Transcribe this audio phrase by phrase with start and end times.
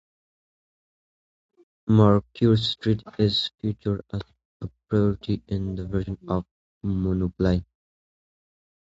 [1.85, 4.21] Macquarie Street is featured as
[4.61, 6.43] a property in the version of
[6.81, 7.63] Monopoly.